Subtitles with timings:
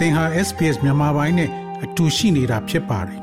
[0.00, 1.50] သင်ဟာ SPS မြန်မာပိုင်းနဲ့
[1.84, 3.20] အတူရှိနေတာဖြစ်ပါတယ်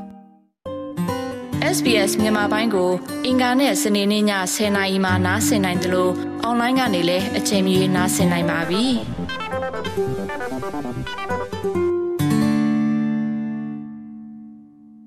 [1.76, 2.90] SBS မြန်မာပိုင်းကို
[3.26, 4.24] အင်ကာနဲ့စနေနေ့ည
[4.54, 6.12] 10:00နာရီမှနားဆင်နိုင်တယ်လို့
[6.42, 8.84] အွန်လိုင်းကနေလည်းအချိန်မီနားဆင်နိုင်ပါပြီ။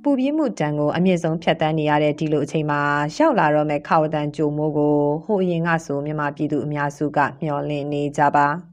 [0.04, 2.82] ပူပြင်းမှုတန်ကိုအမြင့်ဆုံးဖြတ်တန်းနေရတဲ့ဒီလိုအချိန်မှာ
[3.18, 4.96] ရောက်လာတော့မဲ့ခါဝတန်ကြိုမိုးကို
[5.26, 8.48] ဟိုအရင်ကဆိုမြန်မာပြည်သူအများစုကမျှော်လင့်နေကြပါ။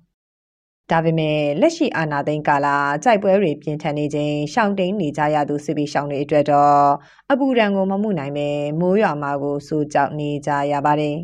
[0.91, 2.69] ဒါပေမဲ့လက်ရှိအာဏာသိမ်းကာလ
[3.05, 6.83] ကြိုက်ပွဲတွေပြင်းထန်နေခြင်းရှောင်တိန်နေကြရသူစစ်ပီရှောင်တွေအတွက်တော့
[7.31, 8.49] အပူဒဏ်ကိုမမှုနိုင်ပဲ
[8.81, 11.17] မိုးရွာမှာကိုစိုးကြောက်နေကြရပါတယ်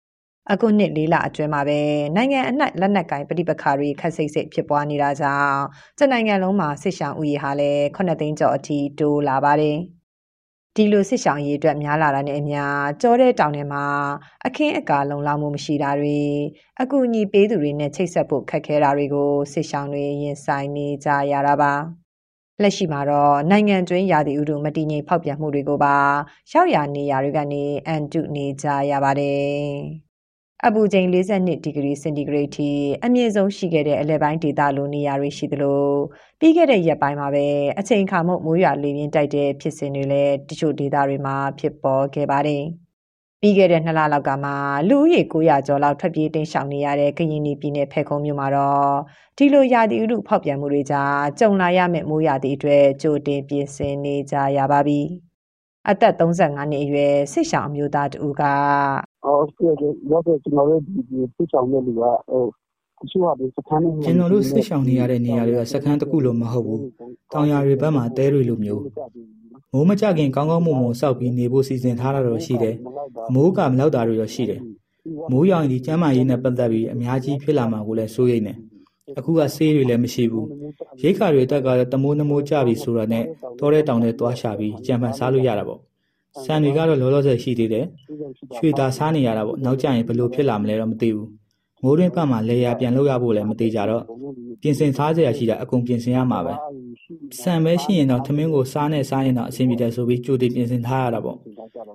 [0.52, 1.80] ။အခုနှစ်လေးလအတွင်းမှာပဲ
[2.16, 5.58] နိုင်ငံအနှံ့လက်နက်ကင်ပဋိပက္ခတွေခက်စိတ်စိတ်ဖြစ်ပွားနေတာကြောင့်
[5.98, 9.78] ကျနိုင်ငံလုံးမှာစစ်ရှောင်ဥယျာဟာလည်း9သိန်းကျော်အထိတိုးလာပါတယ်။
[10.76, 12.62] ဒီလိုစစ်ဆောင်ရေးအတွက်များလာတာနဲ့အမျှ
[13.02, 13.84] ကြောတဲ့တောင်ထဲမှာ
[14.46, 16.20] အခင်းအကာလုံလောက်မှုမရှိတာတွေ
[16.80, 21.72] အကူအညီပေးသူတွေနဲ့ချိတ်ဆက်ဖို့ခက်ခဲတာတွေကိုစစ်ဆောင်တွေရင်ဆိုင်နေကြရတာပါ
[22.62, 25.96] လက်ရှိမှာတော့နိုင်ငံတွင်းရာသီဥတုမတည်ငြိမ်ဖောက်ပြန်မှုတွေကိုပါ
[26.52, 30.11] ရောက်ရနေရာတွေကနေအန်တုနေကြရပါတယ်
[30.66, 32.70] အပူချိန်42ဒီဂရီစင်တီဂရိတ်ထိ
[33.04, 35.82] အမြင့်ဆုံးရှိခဲ့တဲ့အလဲပိုင်းဒေသလိုနေရာတွေရှိသလို
[36.38, 37.46] ပြီးခဲ့တဲ့ရက်ပိုင်းမှာပဲ
[37.78, 42.62] အချိန်ခါမှုမိုးရွာလေပြင်းတိုက်တဲ့ဖြစ်စဉ်တွေလည်းတချို့ဒေသတွေမှာဖြစ်ပေါ်ခဲ့ပါတယ်။
[43.40, 44.50] ပြီးခဲ့တဲ့နှစ်လလောက်ကမှ
[44.88, 48.90] လူဦးရေ900ကျော်လောက်ထွက်ပြေးတိမ်းရှောင်နေရတဲ့ကရင်ပြည်နယ်ဖဲခုံမြို့မှာတော့
[49.38, 55.00] ဒီလိုရာသီဥတုဖောက်ပြန်မှုတွေကြားကြုံလာရမယ့်မိုးရာသီအတွက်ကြိုတင်ပြင်ဆင်နေကြရပါပြီ။
[55.90, 61.00] အသက်35နှစ်အရွယ်စစ်ရှောင်အမျိုးသားတူကဟုတ်ကဲ့ ရောက်တော့ကျွန်တော်တို့ဒီ
[61.34, 62.44] စစ်ဆောင်တဲ့လူကဟို
[63.00, 66.80] တချို့ဟာဒီစခန်းနဲ့ကျွန်တော်တို့ စစ်ဆောင်နေရတဲ့ နေရာတွေက စခန်းတစ်ခုလို့မဟုတ်ဘူး။
[67.32, 68.82] တောင်ယာတွေဘက်မှာ တဲတွေလိုမျိုး
[69.72, 72.74] မိုးမကြခင် ကောင်းကောင်းမွန်မွန်စောက်ပြီး နေဖို့ စီစဉ်ထားတာတော့ ရှိတယ်။
[73.34, 74.60] မိုးကမလောက်တာတွေတော့ ရှိတယ်။
[75.30, 78.54] မိုးရောင်ဒီကျမ်းမာရေးနဲ့ ပတ်သက်ပြီး အများကြီး ဖြစ်လာမှာကိုလည်း စိုးရိမ်နေ။
[79.18, 80.46] အခုက ဆေးတွေလည်း မရှိဘူး။
[81.02, 83.24] ရိတ်ခါတွေတက်ကလည်း တမိုးနှမိုးကြပြီဆိုတာနဲ့
[83.58, 85.80] တောတဲ့တောင်တဲ့သွားရှာပြီး ကြံပန်စားလို့ ရတာပေါ့။
[86.44, 87.86] ဆန်တွေကတော့လောလောဆယ်ရှိသေးတယ်
[88.56, 91.28] ရွှေသာစားနေရတာပေါ့နောက်ကျရင်ဘယ်လိုဖြစ်လာမလဲတော့မသိဘူး
[91.82, 94.02] မိုးတွင်းပတ်မှာလေယာပြန်လောက်ရဖို့လည်းမသေးကြတော့
[94.62, 96.54] ပြင်ဆင်စားစရာရှိတာအကုန်ပြင်ဆင်ရမှာပဲ
[97.40, 101.36] ဆန်ပဲရှိရင်တော့သမင်းကိုစားနဲ့စားရင်တော့အဆင်ပြေတယ်ဆိုပြီးကြိုတင်ပြင်ဆင်ထားရတာပေါ့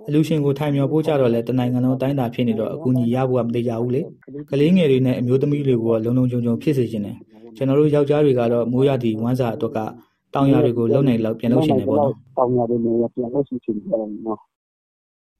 [0.08, 4.02] အလူရှင်ကိုထိုင်မျောပို့ကြတော့လဲတနိုင်ငံလုံးတိုင်းတာဖြစ်နေတော့အကူကြီးရဖို့ကမသေးကြဘူးလေ
[4.50, 7.18] ကလေးငယ်တွေနဲ့အမျိုးသမီးတွေကိုလုံလုံခြုံခြုံဖြစ်စေချင်တယ်
[7.56, 9.80] ကျွန်တော်တို့ယောက်ျားတွေကတော့မိုးရသည့်ဝမ်းစာအတွက်က
[10.33, 14.39] တောင်ယာတွေကိုလုံနိုင်လောက်ပြန်လုပ်ရှင်နေပေါ့နော်တောင်ယာတွေလည်းပြန်လုပ်ရှင်နေတယ်နော်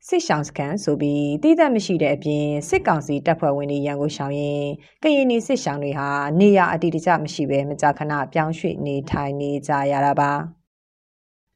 [0.08, 4.64] စစ်ရှောင်းစကန်ဆိုပြီးတည်သက်မရှိတဲ့အပြင်စစ်ကောင်စီတပ်ဖွဲ့ဝင်တွေရန်ကိုရှောင်ရင်
[5.04, 6.10] ကရင်နီစစ်ရှောင်းတွေဟာ
[6.40, 10.32] နေရအတိတကျမရှိဘဲမကြာခဏပြောင်းရွှေ့နေထိုင်နေကြရတာပါ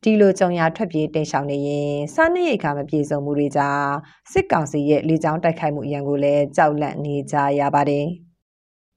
[0.03, 3.91] ဒီလိုကြုံရထွက်ပြေးတင်ရှောင်နေရင်စားနပ်ရိက္ခာမပြေဆုံးမှုတွေကြောင့်
[4.31, 8.07] စစ်ကောင်စီရဲ့လေကြောင်းတိုက်ခိုက်မှုရန်ကိုလည်းကြောက်လန့်နေကြရပါတယ်။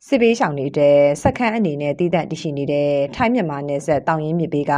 [0.09, 4.75] စစ်ပေးရှောင်နေတဲ့စခန်းအနေနဲ့တည်တံ့တရှိနေတဲ့ထိုင်းမြန်မာနယ်စပ်တောင်ရင်းမြစ်ဘေးက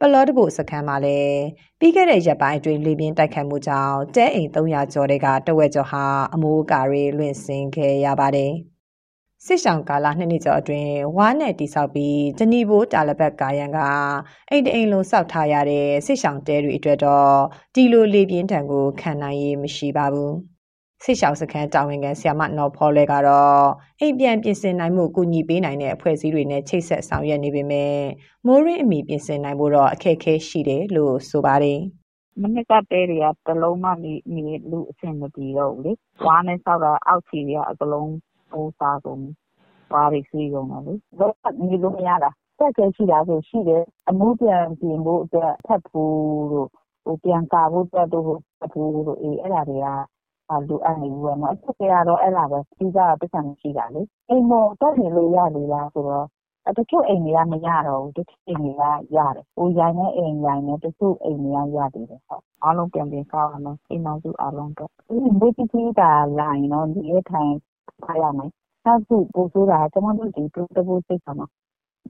[0.00, 1.40] ပလော့တဘုတ်စခန်းမှာလည်း
[1.80, 6.04] ပြီးခဲ့တဲ့ရက်ပိုင်းအတွင်းလေပြင်းတိုက်ခတ်မှုကြောင့်တဲအိမ်300ကျော်တဲ့ကတဝက်ကျော်ဟာ
[6.34, 8.52] အမိုးအကာတွေလွင့်စင်ခဲ့ရပါတယ်။
[9.46, 13.78] စစ်ဆောင်ကာလနှစ်နှစ်ကျော်အတွင်းဝါးနဲ့တိဆောက်ပြီးဂျနီဘိုးတာလဘက်ကာယံက
[14.50, 17.34] အိမ်တအိမ်လုံးစောက်ထားရတဲ့စစ်ဆောင်တဲတွေအတွက်တော့
[17.74, 20.34] ဒီလိုလေပြင်းတံကိုခံနိုင်ရမရှိပါဘူး။
[21.04, 23.64] စစ်ရှောင်စခန်းတာဝန်ခံဆရာမနော်ဖော်လဲကတော့
[24.00, 27.94] အိမ်ပြန်ပြင်ဆင်နိုင်မှုကူညီပေးနိုင်တဲ့အဖွဲ့အစည်းတွေနဲ့ချိတ်ဆက်ဆောင်ရွက်နေပေမဲ့
[28.46, 31.80] မိုးရင်းအမိပြင်ဆင်နိုင်ဖို့တော့အခက်အခဲရှိတယ်လို့ဆိုပါတယ်
[32.42, 35.92] မနစ်ကတဲတွေကတလုံးမှနေနေလူအဆင်မပြေတော့ဘူးလေ။
[36.24, 38.10] ဝါးနဲ့ဆောက်တာအောက်ခြေတွေကအကလုံး
[38.52, 39.22] ဟိုစားကုန်
[39.92, 46.14] ဝါးတွေစီးကုန်တော့လေ။တော့နေလို့မရတာ။တက်ခဲရှိတာဆိုရှိတယ်။အမှုပြန်ပြင်ဖို့အတွက်ဖတ်ဖို့
[46.52, 46.68] တို့
[47.04, 48.24] ဟိုပြန်ကာဖို့အတွက်တို့
[48.58, 49.88] ဖတ်ဖို့တို့အေးအဲ့ဒါတွေက
[50.68, 56.26] လိုအပ်နေဘူးပေါ့နော်။အခက်အခဲကတော့ အဲ့ဒါပဲ။အဓိကကပိုက်ဆံမရှိတာလေ။အိမ်ပေါ်တက်နေလို့ ရနေလားဆိုတော့
[56.78, 58.82] တချို့အိမ်တွေက မရတော့ဘူး။တချို့အိမ်တွေက
[59.16, 62.20] ရတယ်။ကိုယ် ရိုင်တဲ့အိမ်ရိုင်တယ်။တချို့အိမ်တွေက ရသေးတယ်။
[62.62, 64.90] အားလုံးပြန်ပြင်ဆောက်ရမယ်။အိမ်ထောင်စုအားလုံးအတွက်။
[65.38, 67.52] မွေးပြီးကြီးသာလာရင်တော့ နေရေးထိုင်
[68.04, 68.50] ထားရမယ်။
[68.86, 71.46] နောက်တခု ပိုဆိုးတာက ကျမတို့ဒီပရိသတ်ဘိုးကိစ္စမှာ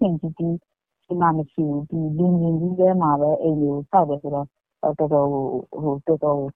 [0.01, 0.57] အိမ်ကြီးကြီး
[1.05, 4.47] ရှိမှ မရှိဘူး။ဒီလူမြင်ကြီးထဲမှာပဲ အိမ်တွေကို ဆောက်တယ်ဆိုတော့
[4.83, 5.43] တော်တော်ကို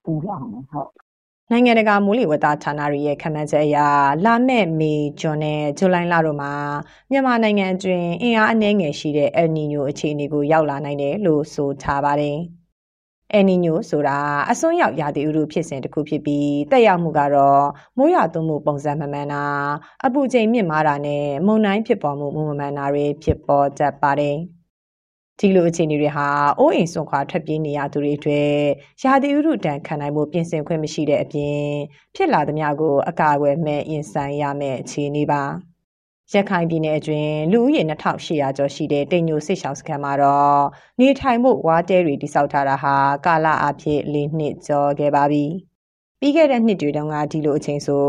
[0.02, 0.64] ပူလောင်တယ်
[1.50, 3.78] နိုင်ငံတကာမိုးလေဝသဌာနတွေရဲ့ခန့်မှန်းချက်အရ
[4.24, 6.52] လာမယ့်မေ၊ဇွန်နဲ့ဇူလိုင်လတို့မှာ
[7.10, 12.36] မြန်မာနိုင်ငံအတွင်းအင်အားအနည်းငယ်ရှိတဲ့အယ်နီညိုအခြေအနေကိုရောက်လာနိုင်တယ်လို့ဆိုထားပါတယ်။
[13.32, 14.18] အယ်နီညိုဆိုတာ
[14.50, 17.64] အစွန်းရောက်ရာသီဥတုဖြစ်စဉ်တစ်ခုဖြစ်ပြီးတက်ရောက်မှုကတော့
[17.98, 19.44] မိုးရွာသွန်းမှုပုံစံမမှန်တာ
[20.04, 24.38] အပူချိန်မြင့်မားတာနဲ့မုန်တိုင်းဖြစ်ပေါ်မှုမမှန်တာတွေဖြစ်ပေါ်တတ်ပါတယ်။
[25.40, 28.52] ဒီလိုအခြေအနေတွေဟာအိုးအိမ်စွန့်ခွာထွက်ပြေးနေရသူတွေအတွက်
[29.02, 31.58] ရာသီဥတုတန်ခံနိုင်မှုပြင်ဆင်ခွင့်မရှိတဲ့အပြင်
[32.14, 35.43] ဖြစ်လာသမျှကို အကာအကွယ်မဲ့ရင်ဆိုင်ရမယ့်အခြေအနေပါ
[36.32, 40.61] ရခိုင်ပြည်နယ်အတွင်းလူဦးရေ2800ကျော်ရှိတဲ့တိမ်ညိုစစ်ရှောင်းစခန်းမှာတော့
[41.00, 42.94] နေထိုင်မှုဝါတဲတွေတိစောက်ထားတာဟာ
[43.26, 45.44] ကာလအဖြစ်၄နှစ်ကျော်ခဲ့ပါပြီ။
[46.20, 48.06] ပြီးခဲ့တဲ့နှစ်တွေတုန်းကဒီလိုအချိန်ဆို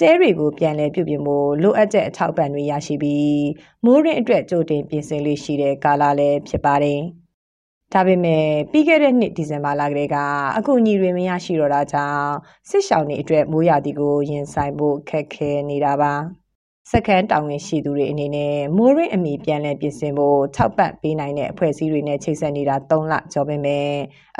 [0.00, 3.44] တဲတွေကိုပြန်လည်ပြုပြင်ဖို့လိုအပ်တဲ့အထောက်ပံ့တွေရရှိပြီး
[3.84, 7.00] မိုးရင်းအတွက်ကြိုတင်ပြင်ဆင်လေးရှိတဲ့ကာလလည်းဖြစ်ပါတယ်။
[7.92, 10.16] ဒါပေမဲ့ပြီးခဲ့တဲ့နှစ်ဒီဇင်ဘာလကတည်းက
[10.56, 12.30] အကူအညီတွေမရရှိတော့တာကြောင့်
[12.68, 16.12] စစ်ရှောင်းတွေအတွက်မိုးရာသီကိုရင်ဆိုင်ဖို့ခက်ခဲနေတာပါ။
[16.90, 23.88] စက္ကန့်တောင်းဝင်ရှိသူတွေအနေနဲ့မိုးရင်းအမိပြန်လည်ပြင်ဆင်ဖို့ထောက်ပံ့ပေးနိုင်တဲ့အဖွဲ့အစည်းတွေနဲ့ချိတ်ဆက်နေတာ၃လကျော်ပေမဲ့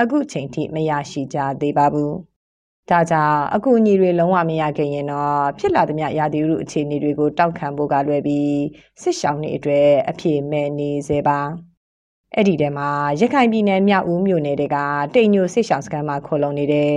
[0.00, 2.14] အခုချိန်ထိမရရှိကြသေးပါဘူး။
[2.90, 8.56] ဒါကြောင့်အကူအညီတွေလုံးဝမရခဲ့ရင်တော့ဖြစ်လာသမျှရာသီဥတုအခြေအနေတွေကိုတောက်ခံဖို့ကလွယ်ပြီး
[9.02, 11.38] စစ်ရှောင်းတွေအတွက်အပြေမဲ့နေစေပါ။
[12.34, 12.88] အဲ့ဒီထဲမှာ
[13.20, 14.76] ရခိုင်ပြည်နယ်မြောက်ဦးမြို့နယ်က
[15.14, 16.92] တိမ်ညိုစစ်ရှောင်းစခန်းမှာခေါ်လုံနေတဲ့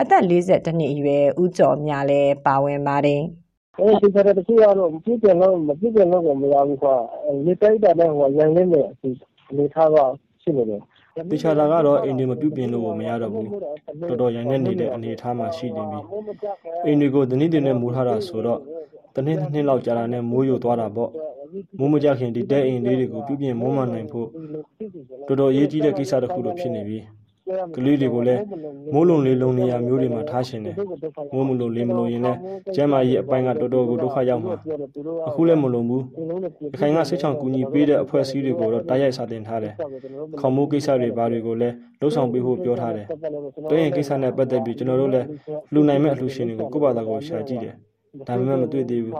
[0.00, 3.22] အသက်42နှစ်အရွယ်ဦးကျော်မြလည်းပါဝင်ပါတယ်။
[3.78, 6.96] အဲဒီတချို့ကတော့မဖြစ်ပြန်လို့မဖြစ်ပြန်လို့မရဘူးကွာ
[7.46, 8.86] လေတိုက်တာနဲ့ဟိုရန်လင်းတဲ့
[9.50, 9.96] အနေထားက
[10.42, 10.82] ရှိနေတယ်
[11.30, 13.48] တခြားတာကတော့အိမ်တွေမပြုတ်ပြင်လို့မရတော့ဘူး
[14.08, 16.00] တော်တော်ရိုင်းနေနေတဲ့အနေအထားမှာရှိနေပြီ
[16.84, 18.60] အိမ်တွေကိုတနည်းတင်နဲ့မူထားတာဆိုတော့
[19.14, 21.10] တနည်းနှစ်လောက်ကြာတာနဲ့မိုးယိုသွားတာပေါ့
[21.78, 24.28] မိုးမကြခင်ဒီတဲအိမ်လေးတွေကိုပြုပြင်မွမ်းမနိုင်ဖို့
[25.26, 26.98] တော်တော်အရေးကြီးတဲ့ကိစ္စတစ်ခုလိုဖြစ်နေပြီ
[27.76, 28.40] ကလေးတွေကိုလည်း
[28.94, 30.76] မိုးလုံလေးလုံနေရမျိုးတွေမှာထားရှင်တယ်
[31.34, 32.38] မိုးမလုံလေးမလုံရင်လည်း
[32.74, 34.54] ကျမ်းမာရေးအပိုင်းကတော်တော်ကိုဒုက္ခရောက်မှာ
[35.28, 36.04] အခုလည်းမလုံဘူး
[36.74, 39.74] အခိုင်ကဆိတ်ချောင်ကူညီပေးတဲ့အဖွဲ့အစည်းတွေကိုတော့တိုက်ရိုက်စာတင်ထားတယ်
[40.40, 43.06] ခေါမိုးကိစ္စတွေဘာတွေကိုလည်းလှုပ်ဆောင်ပေးဖို့ပြောထားတယ်
[43.70, 45.26] တွင်းရင်ကိစ္စနဲ့ပတ်သက်ပြီးကျွန်တော်တို့လည်း
[45.74, 47.74] လူနိုင်မဲ့အလှူရှင်တွေကိုကိုယ့်ဘာသာကိုရှာကြည့်တယ်
[48.28, 49.16] ဒါပေမဲ့မတွေ့သေးဘူး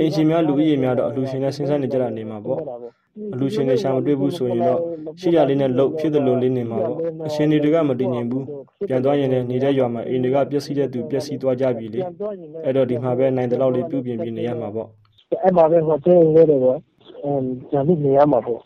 [0.00, 2.60] အင်ရှင်များလူဦးရေများတော့အလှူရှင်နဲ့စဉ်းစားနေကြတာနေမှာပေါ့
[3.32, 4.78] အလူရှင်တွေရှာမတွေ့ဘူးဆိုရင်တော့
[5.20, 8.44] ရှိရလေးနဲ့လှုပ်ဖြစ်တယ်လို့လေးနေမှာပေါ့အရှင်တွေကမတည်ငြိမ်ဘူး
[8.88, 12.00] ပြန်သွားရင်လည်းနေတဲ့ရွာမှာအိမ်တွေကပျက်စီးတဲ့သူပျက်စီးသွားကြပြီလေ
[12.64, 14.88] အဲ့တော့ဒီမှာပဲနိုင်တဲ့လောက်လေးပြုပြင်ပြီးနေရမှာပေါ့
[15.42, 16.78] အဲ့မှာပဲဟိုတင်းလေးတွေပေါ့
[17.24, 18.60] အမ်ဂျာမိနေရမှာပေါ့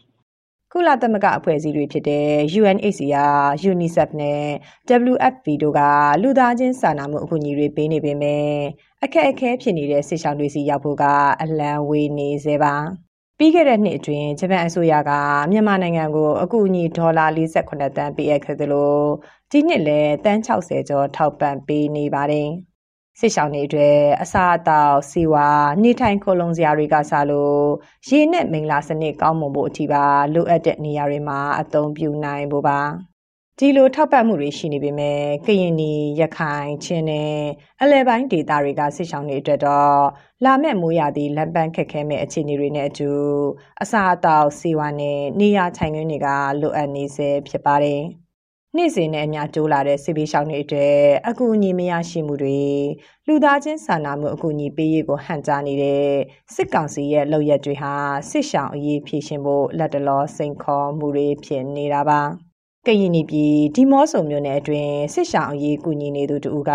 [0.73, 2.29] ကုလသမဂ္ဂအဖွဲ့အစည်းတွေဖြစ်တဲ့
[2.61, 4.43] UNHCR, UNICEF နဲ့
[5.12, 5.81] WFP တို့က
[6.23, 8.49] လူသားချင်းစာနာမှုအကူအညီတွေပေးနေပေမဲ့
[9.05, 11.05] အခက်အခဲဖြစ်နေတဲ့စစ်ဆောင်တွေစီရောက်ဖို့က
[11.43, 12.75] အလံဝေးနေစေပါ
[13.39, 15.13] ပြီးခဲ့တဲ့နှစ်အတွင်းဂျပန်အစိုးရက
[15.51, 18.95] မြန်မာနိုင်ငံကိုအကူအညီဒေါ်လာ48တန်းပေးအပ်ခဲ့သလို
[19.51, 22.49] ဒီနှစ်လည်းတန်း60ကျော်ထောက်ပံ့ပေးနေပါတယ်။
[23.21, 25.49] စစ်ဆောင်တွေအတွက်အစားအသောက်စီဝါ
[25.83, 27.63] နေထိုင်ခိုလုံစရာတွေကစားလို့
[28.09, 30.05] ရေနဲ့မိန်လာစနစ်ကောင်းမွန်ဖို့အထိပါ
[30.35, 32.81] လိုအပ်တဲ့နေရာတွေမှာအသုံးပြုနိုင်ဖို့ပါ။
[33.59, 37.37] ဒီလိုထောက်ပံ့မှုတွေရှိနေပေမဲ့ကရင်နီရခိုင်ချင်းနဲ့
[37.83, 39.99] အလဲပိုင်းဒေသတွေကစစ်ဆောင်တွေအတွက်တော့
[40.45, 43.11] လာမဲ့မိုးရာသီလက်ပန်းခက်ခဲမဲ့အခြေအနေတွေနဲ့အတူ
[43.83, 46.29] အစာအသောက်စေဝါနဲ့နေရာထိုင်ခင်းတွေက
[46.61, 48.03] လိုအပ်နေစေဖြစ်ပါတယ်။
[48.77, 50.99] နေ့စဉ်နဲ့အများတိုးလာတဲ့စစ်ဘေးရှောင်တွေအတွက်
[51.29, 52.61] အကူအညီမရရှိမှုတွေ
[53.27, 56.06] လူသားချင်းစာနာမှုအကူအညီပေးရေးကိုဟန်ကြားနေတဲ့
[56.55, 57.93] စစ်ကောင်စီရဲ့လုပ်ရက်တွေဟာ
[58.31, 62.23] စစ်ရှောင်အရေးဖြေရှင်းဖို့လက်တလောစိန်ခေါ်မှုတွေဖြစ်နေတာပါ။
[62.87, 66.71] ကရင်ပြည်ဒီမော့ဆိုမြို့နယ်အတွင်းစစ်ရှောင်အရေးကူညီနေသူတူက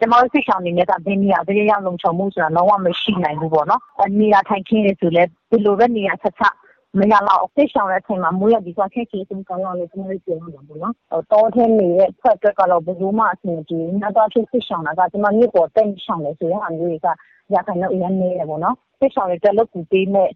[0.00, 3.82] ကျမတို့စစ်ဆောင်နေနဲ့ကဘယ်နေရာဘယ်ရောက်လုံခြုံမှုဆိုတာလုံးဝမရှိနိုင်ဘူးပေါ့နော်။
[4.20, 6.54] နေရာထိုင်ခင်းနေဆိုလဲဒီလိုပဲနေရာဆက်ဆက်
[6.98, 10.94] မရတော့စစ်ဆောင်တဲ့အချိန်မှာမိုးရဒီကခက်ခဲဆုံးကောင်းအောင်လည်းကျမတို့ပြောရမှာပေါ့နော်။
[11.32, 17.06] တောထဲနေတဲ့ဖက်အတွက်ကတော့ဘယ်လိုမှအဆင်မပြေဘူး။နောက်တော့ဖြစ်စစ်ဆောင်တာကကျမမြို့ပေါ်တိတ်ဆောင်တယ်ဆိုရင်အမျိုးတွေက
[17.54, 20.28] ရခိုင်တော့အရင်နေတယ်ပေါ့နော်။စစ်ဆောင်တွေတက်လို့ကူပေးမဲ့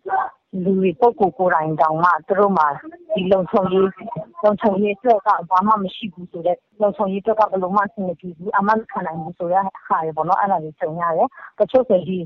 [0.62, 2.66] လူတွေပုဂ္ဂိုလ်ကိုယ်တိုင်တောင်မှသူတို့မှာ
[3.14, 3.88] ဒီလုံခြုံရေး
[4.44, 9.56] လုံခြုံရေးအတွက်ကဘာမှမရှိဘူးဆိုတော့လုံခြုံရေးအတွက်ကဘယ်လိုမှအဆင်မပြေဘူးအမှန်ခံနိုင်ဘူးဆိုရ
[9.88, 12.16] ဟာရပေါ့နော်အဲ့ဒါကြီးကြုံရတယ်တချို့ဆိုဒီ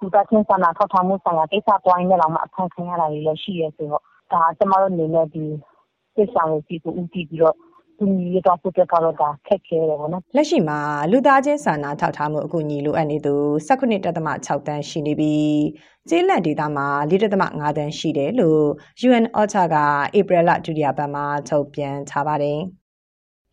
[0.00, 5.44] ဒီကချင်းစနာထောက်ထားမှုဆိုင်ရာကိစ္စပွိုင်းနဲ့တော့မှအဖန်ခံရတာတွေလည်းရှိရဲဆိုတော့ဒါကျမတို့အနေနဲ့ဒီ
[6.14, 7.56] စစ်ဆောင်ကိုပြီးကိုဦးတည်ပြီးတော့
[7.98, 10.78] ကူညီရတော့ဖို့ကတော့ဒါခက်ခဲတယ်ပေါ့နော်လက်ရှိမှာ
[11.10, 13.34] လူသားချင်းစာနာထောက်ထားမှုအကူအညီလိုအပ်နေသူ
[13.68, 15.56] 19.6တန်းရှိနေပြီး
[16.08, 18.64] ကျေးလက်ဒေသမှာ4.5တန်းရှိတယ်လို့
[19.06, 19.76] UN OCHA က
[20.18, 22.60] ဧပြီလဒုတိယပတ်မှာထုတ်ပြန်ထားပါတယ်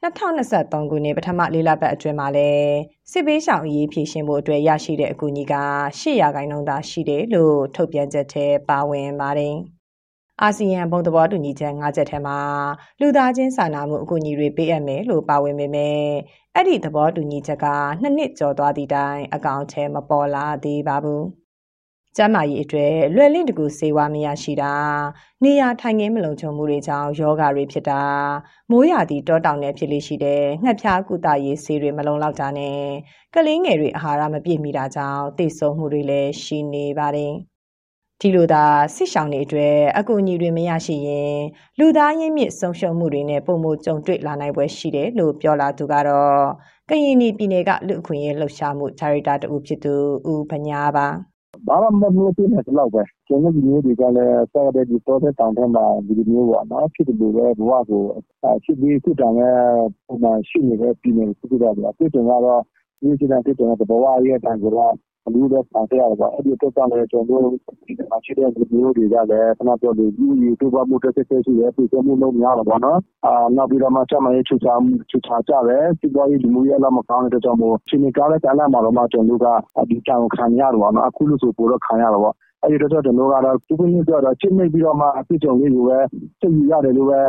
[0.03, 2.73] 2023ခုနှစ်ပထမလေးလပတ်အတွင်းမှာလည်း
[3.11, 5.55] စစ်ဘေးရှောင်အရေးဖြေရှင်းဖို့အတွက်ရရှိတဲ့အကူအညီက
[5.99, 9.55] 800ခိုင်နှုန်းသာရှိတယ်လို့ထုတ်ပြန်ချက်ထဲပါဝင်ပါတယ်။
[10.43, 12.37] အာဆီယံဘုံသဘောတူညီချက်၅ချက်ထဲမှာ
[12.99, 16.05] လူသားချင်းစာနာမှုအကူအညီတွေပေးအပ်မယ်လို့ပါဝင်ပေမဲ့
[16.55, 17.65] အဲ့ဒီသဘောတူညီချက်က
[18.01, 21.23] နှစ်နှစ်ကျော်သွားသည့်တိုင်အကောင့်ထဲမပေါ်လာသေးပါဘူး။
[22.17, 24.73] ကျန်းမာရေးအတွက်လွယ်လင့်တကူစေဝါမရရှိတာ
[25.43, 28.01] နေရာထိုင်ခင်းမလုံခြုံမှုတွေကြောင့်ယောဂတွေဖြစ်တာ
[28.71, 32.81] မိုးရာသီတောတောင်နဲ့ဖြစ်လိရှိတဲ့ငှက်ဖျားကုသရေးဆေးတွေမလုံလောက်တာနဲ့
[33.33, 37.33] ကလေးငယ်တွေအာဟာရမပြည့်မီတာကြောင့်သိဆုံးမှုတွေလည်းရှိနေပါတယ်။
[38.23, 38.63] ဒီလိုသာ
[38.95, 41.37] စစ်ရှောင်းတွေအတွက်အကူအညီတွေမရရှိရင်
[41.79, 46.41] လူသားရင်းမြစ်ဆုံးရှုံးမှုတွေနဲ့ပုံမကြုံတွေ့လာနိုင်ပွဲရှိတယ်လို့ပြောလာသူကတော့
[46.89, 49.93] ကရင်ပြည်နယ်ကလူအခွင့်အရေးလှုပ်ရှားမှုဒါရိုက်တာတူဖြစ်သူ
[50.31, 51.07] ဦးပညာပါ
[51.67, 58.03] ဘာမှမလို့ပြနေတယ်တော့ပဲကျွန်တော်ဒီမျိုးတွေကလည်းဆောက်တဲ့ဒီပေါ်တဲ့တောင်ထဲမှာဒီမျိုးပေါ့နော်ဖြစ်တယ်လို့ပဲဘဝကို
[58.63, 59.57] ဖြစ်ပြီးခုတောင်နဲ့
[60.07, 62.61] ပုံမှန်ရှိနေတဲ့ပြည်နယ်စုကြတယ်အဖြစ်တော့ကတော့
[63.01, 63.55] ဒီစတဲ့တဲ့
[63.89, 64.67] ဘဝရဲ့တန်ကြ
[65.23, 74.73] တော့လူတွေဆောင်ရတော့အဲ့ဒီတော့လည်းကျွန်တော်တို့ဒီမှာရှိတဲ့ဒီမျိုးတွေကလည်းခဏပြောလို့ဒီ YouTube မှာတက်တက်ရှိတယ်ပြည်မှုလုံးများတော့ဗောနော်အာနောက်ပြီးတော့မှစမရေးချူချာ
[75.09, 85.99] ချူချာကြတယ်ဒီပေါ်ဒီမျိုးရလာမကောင်းတဲ့ကြောင့်မို့ရှင်ကားလည်းတန်းလာမှာတော့မှကျွန်တော်တို့ကဒီတောင်ခံရတော့ဗောနော်အခုလို့ဆိုပိုတော့ခံရတော့ဗောအဲ့ဒီတော့ကျွန်တော်ကတော့သူကင်းပြောတော့ချင်းမိတ်ပြီးတော့မှအပြစ်ကြုံလေးကိုပဲ
[86.39, 87.19] သိယူရတယ်လို့ပဲ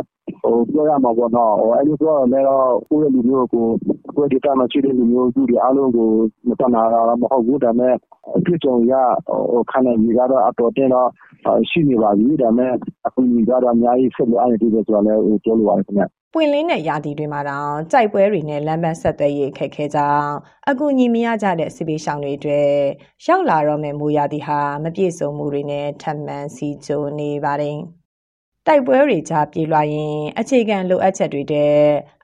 [0.41, 3.65] ဟိုပြောရမှာပေါ့နော်ဟိုအဲ့ဒီတော့လည်းတော့ကိုယ့်ရဲ့လူမျိုးကို
[4.15, 6.09] ကိုယ့်ဒေတာမှာရှိတဲ့လူမျိုးစုတွေအားလုံးကို
[6.47, 7.93] မတနာတာမဟုတ်ဘူးဒါပေမဲ့
[8.37, 8.93] အပြစ်ကြုံရ
[9.27, 11.09] ဟိုခံနေရတော့အတော်တင်းတော့
[11.69, 12.71] ရှိနေပါပြီဒါပေမဲ့
[13.07, 16.03] အခုကြီးကတော့အများကြီးဆက်လို့အားနေတယ်ဆိုတော့လည်းဟိုပြောလိုပါတယ်ခင်ဗျ
[16.33, 20.33] ပွင့်လင်းတဲ့ရာသီတွေမှာတောင်ကြိုက်ပွဲတွေနဲ့လမ်းမဆက်သွယ်ရေးအခက်ခဲကြောင်း
[20.69, 22.69] အကူအညီမရကြတဲ့စစ်ပေးရှောင်တွေအတွက်
[23.27, 27.77] ရောက်လာတော့မယ့်မိုးရာသီဟာမပြည့်စုံမှုတွေနဲ့ထပ်မံစီကြိုနေပါတယ်။
[28.67, 31.77] တိုက်ပွဲတွေကြား ပြေးလွှာရင်အခြေခံလိုအပ်ချက်တွေတဲ့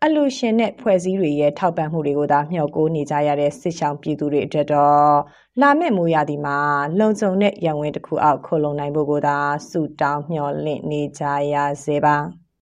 [0.03, 5.13] အလူရှင်နဲ့ဖွဲ့စည်းတွေရဲ့ ထောက်ပံ့မှုတွေကိုသာ မျှော်ကိုးနေကြရတဲ့ စစ်ဆောင်ပြည်သူတွေအတွက်တော့
[5.61, 6.57] လာမယ့် မိုးရာသီမှာ
[6.99, 9.37] လုံခြုံတဲ့ရန်ဝင်တစ်ခုအောက်ခုလုံနိုင်ဖို့ကိုသာ
[9.69, 12.17] စုတောင်း မျှော်လင့်နေကြရစေပါ